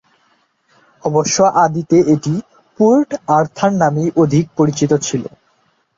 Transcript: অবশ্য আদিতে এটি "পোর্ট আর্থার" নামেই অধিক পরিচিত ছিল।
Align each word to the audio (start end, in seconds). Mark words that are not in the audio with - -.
অবশ্য 1.03 1.35
আদিতে 1.63 1.97
এটি 2.13 2.33
"পোর্ট 2.79 3.09
আর্থার" 3.31 3.71
নামেই 3.81 4.09
অধিক 4.15 4.45
পরিচিত 4.57 4.91
ছিল। 5.01 5.23